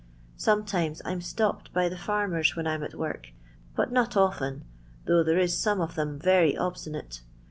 [0.49, 3.33] "Sometimes I 'm stopped by the farmers when I 'm at work,
[3.75, 4.63] but not often,
[5.05, 7.21] though there is some of 'em very obstinate.